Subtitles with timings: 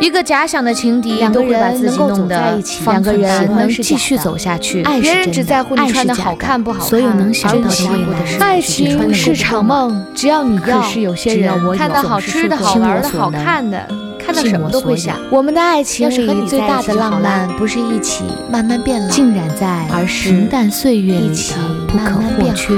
[0.00, 4.82] 一个假想的情敌，两个人能够走在一起两个人能是继续走下去。
[4.82, 10.80] 爱是别人真的只在乎你穿的好看不好看，所有能想到的未来过的是爱情是场梦，只要你要。
[10.80, 13.88] 可是有些只要我有人看到好吃的好玩的好看的，
[14.18, 15.16] 看到什么都会想。
[15.30, 16.10] 我们的爱情
[16.46, 21.58] 最大的浪漫，不是一起慢慢变老，浸染在而是平淡岁月里一起的
[21.88, 22.74] 不可或缺，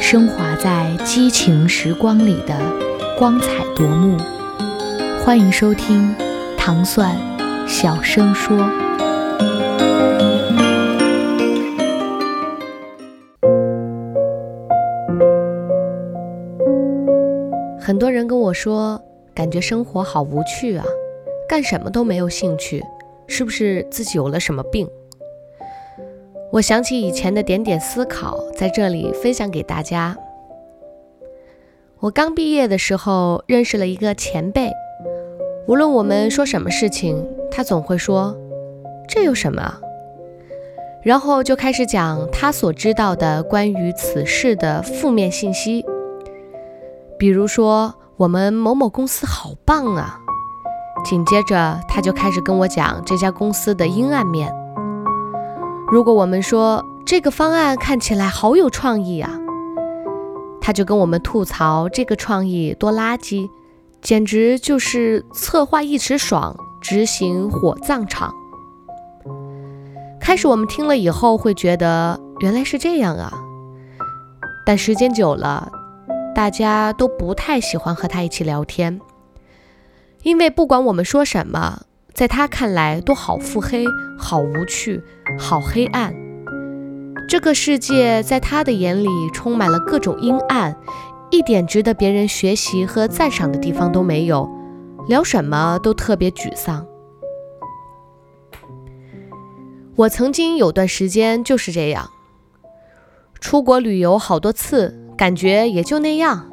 [0.00, 2.54] 升华在激情时光里的
[3.16, 3.46] 光彩
[3.76, 4.16] 夺目。
[5.26, 6.14] 欢迎收听
[6.56, 7.16] 糖蒜
[7.66, 8.56] 小声说。
[17.76, 19.02] 很多人跟我说，
[19.34, 20.84] 感觉生活好无趣啊，
[21.48, 22.80] 干什么都没有兴趣，
[23.26, 24.88] 是不是自己有了什么病？
[26.52, 30.16] 我想起以前的点点思考，在这里分享给大家。
[31.98, 34.70] 我刚毕业的时候认识了一个前辈，
[35.66, 38.36] 无论我们说什么事情，他总会说
[39.08, 39.78] ：“这有什么？”
[41.02, 45.84] 然后就开始讲他所知道的关于此事的负面信息，
[47.18, 50.20] 比如说我们某某公司好棒啊。
[51.04, 54.52] 紧接着他就开始跟我讲这家公司的阴暗面。
[55.92, 59.30] 如果我们说这个方案看起来好有创意啊，
[60.60, 63.48] 他就跟我们吐槽这个创意多垃圾，
[64.06, 68.32] 简直就是策划一时爽，执行火葬场。
[70.20, 73.32] 开始我们听了以后会觉得原来是这样啊，
[74.64, 75.72] 但时间久了，
[76.36, 79.00] 大家都不太喜欢和他一起聊天，
[80.22, 81.80] 因为不管我们说什么，
[82.14, 83.84] 在他看来都好腹黑、
[84.16, 85.02] 好无趣、
[85.36, 86.14] 好黑暗。
[87.28, 90.76] 这个世界在他的眼里充满了各种阴暗，
[91.30, 94.48] 一点值得别人学习和赞赏的地方都没有，
[95.08, 96.86] 聊什么都特别沮丧。
[99.96, 102.10] 我曾经有段时间就是这样，
[103.40, 106.50] 出国旅游好多次，感觉也就那样，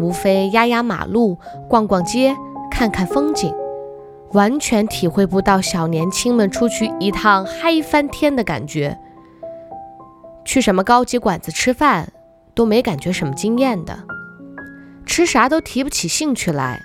[0.00, 1.38] 无非压压马路、
[1.68, 2.34] 逛逛街、
[2.70, 3.54] 看看风景，
[4.32, 8.98] 完全体会不到小年轻们出去一趟嗨翻天的感觉。
[10.44, 12.12] 去什么高级馆子吃饭
[12.54, 13.98] 都没感觉什么惊艳的，
[15.06, 16.84] 吃啥都提不起兴趣来，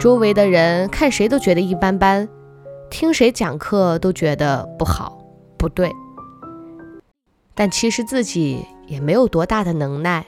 [0.00, 2.26] 周围的人看谁都觉得一般般。
[2.90, 5.22] 听谁讲课都觉得不好、
[5.56, 5.92] 不对，
[7.54, 10.26] 但其实自己也没有多大的能耐，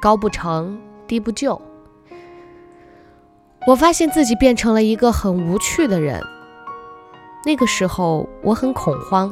[0.00, 0.78] 高不成
[1.08, 1.60] 低不就。
[3.66, 6.22] 我发现自己变成了一个很无趣的人。
[7.44, 9.28] 那个时候我很恐慌，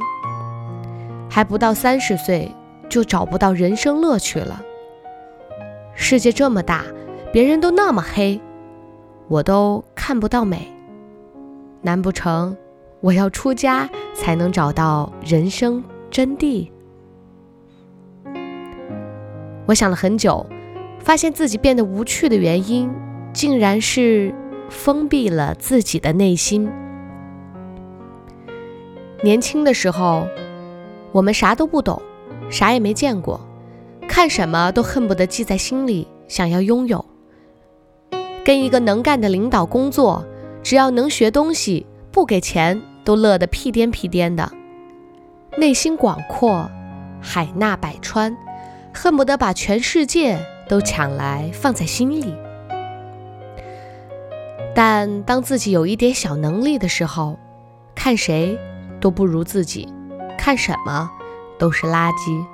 [1.30, 2.52] 还不到三十岁
[2.88, 4.60] 就找不到人生乐趣了。
[6.02, 6.82] 世界这么大，
[7.30, 8.40] 别人都那么黑，
[9.28, 10.66] 我都看不到美。
[11.82, 12.56] 难不成
[13.00, 16.70] 我要出家才能找到人生真谛？
[19.66, 20.44] 我想了很久，
[21.00, 22.90] 发现自己变得无趣的原因，
[23.34, 24.34] 竟然是
[24.70, 26.68] 封闭了自己的内心。
[29.22, 30.26] 年轻的时候，
[31.12, 32.00] 我们啥都不懂，
[32.48, 33.38] 啥也没见过，
[34.10, 37.02] 看什么都恨不得记在心里，想要拥有。
[38.44, 40.26] 跟一个能干的领导工作。
[40.64, 44.50] 只要能学东西，不给钱都乐得屁颠屁颠的，
[45.56, 46.68] 内心广阔，
[47.22, 48.36] 海纳百川，
[48.92, 50.38] 恨不得把全世界
[50.68, 52.34] 都抢来放在心里。
[54.74, 57.38] 但当自己有一点小能力的时候，
[57.94, 58.58] 看谁
[59.00, 59.88] 都不如自己，
[60.36, 61.08] 看什么
[61.58, 62.44] 都是垃圾。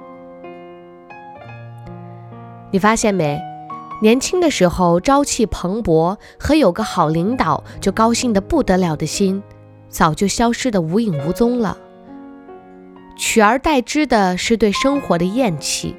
[2.71, 3.41] 你发现没？
[4.03, 9.43] 年轻的时候朝气蓬勃和有个好领导就高兴得不得了的心，
[9.89, 11.79] 早就消失得无影无踪了。
[13.17, 15.97] 取而代之的是对生活的厌弃，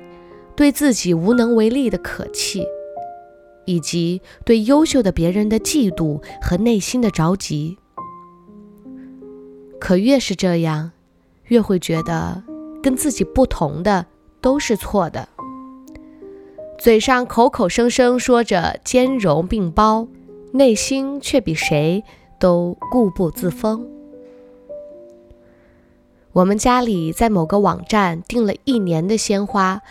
[0.55, 2.63] 对自己无能为力的可气，
[3.66, 7.79] 以及对优秀的别人的嫉妒和内心的着急。
[9.79, 10.91] 可越是这样，
[11.46, 12.43] 越会觉得
[12.84, 14.05] 跟自己不同的
[14.40, 15.28] 都是错的。
[16.78, 20.08] 嘴上口口声声说着兼容并包，
[20.53, 22.03] 内心却比谁
[22.40, 23.88] 都固步自封。
[26.34, 29.82] 我们家里在某个网站订了一年的鲜花，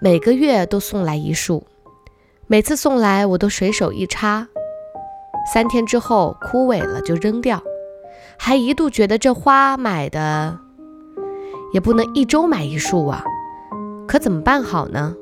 [0.00, 1.64] 每个月都送来一束，
[2.46, 4.46] 每次送来我都随手一插，
[5.52, 7.60] 三天之后枯萎了就扔掉，
[8.38, 10.60] 还一度觉得这花买的
[11.72, 13.24] 也不能一周买一束啊，
[14.06, 15.16] 可怎么办好呢？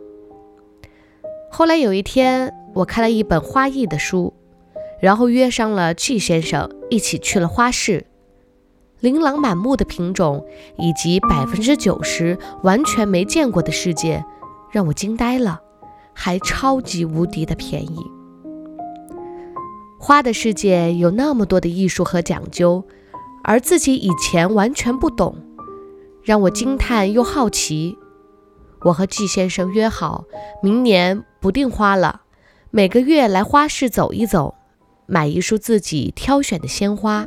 [1.56, 4.34] 后来有一天，我看了一本花艺的书，
[5.00, 8.06] 然后约上了季先生一起去了花市。
[8.98, 10.44] 琳琅满目的品种
[10.76, 14.24] 以及百分之九十完全没见过的世界，
[14.72, 15.60] 让我惊呆了，
[16.12, 17.98] 还超级无敌的便宜。
[20.00, 22.82] 花的世界有那么多的艺术和讲究，
[23.44, 25.36] 而自己以前完全不懂，
[26.20, 27.96] 让我惊叹又好奇。
[28.84, 30.24] 我和季先生约好，
[30.62, 32.20] 明年不订花了，
[32.70, 34.54] 每个月来花市走一走，
[35.06, 37.26] 买一束自己挑选的鲜花。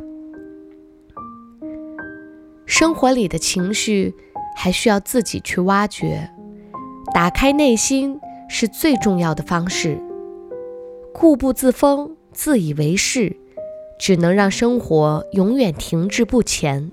[2.64, 4.14] 生活里的情绪
[4.54, 6.30] 还需要自己去挖掘，
[7.12, 10.00] 打开内心是最重要的方式。
[11.12, 13.36] 固步自封、自以为是，
[13.98, 16.92] 只能让生活永远停滞不前。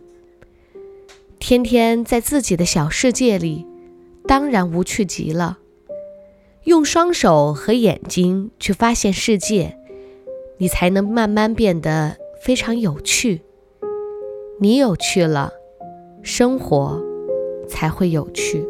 [1.37, 3.67] 天天在自己的小世界里。
[4.27, 5.59] 当然无趣极了。
[6.63, 9.77] 用双手和眼睛去发现世界，
[10.57, 13.41] 你才能慢慢变得非常有趣。
[14.59, 15.53] 你有趣了，
[16.23, 16.99] 生活
[17.67, 18.65] 才会有趣。